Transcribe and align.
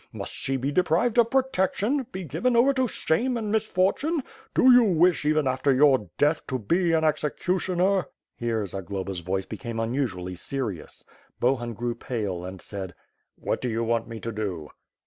Must 0.11 0.33
she 0.33 0.57
be 0.57 0.71
deprived 0.71 1.19
of 1.19 1.29
protec 1.29 1.75
tion, 1.75 2.07
be 2.11 2.23
given 2.23 2.55
over 2.55 2.73
to 2.73 2.87
shame 2.87 3.37
and 3.37 3.51
misfortune? 3.51 4.23
Do 4.55 4.71
you 4.73 4.83
wish, 4.83 5.25
even 5.25 5.47
after 5.47 5.71
your 5.71 6.09
death, 6.17 6.47
to 6.47 6.57
be 6.57 6.91
an 6.91 7.03
executioner?" 7.03 8.07
Here, 8.35 8.65
Zagloba's 8.65 9.19
voice 9.19 9.45
became 9.45 9.79
unusually 9.79 10.33
serious. 10.33 11.03
Bohun 11.39 11.75
grew 11.75 11.93
pale, 11.93 12.43
and 12.43 12.59
said: 12.63 12.95
"What 13.35 13.61
do 13.61 13.69
you 13.69 13.83
want 13.83 14.07
me 14.07 14.19
to 14.21 14.31
do?'' 14.31 14.71